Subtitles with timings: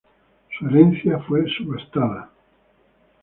[0.57, 2.31] Su herencia fue subastada.